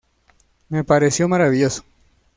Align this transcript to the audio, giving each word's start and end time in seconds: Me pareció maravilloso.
Me 0.69 0.83
pareció 0.83 1.27
maravilloso. 1.27 1.83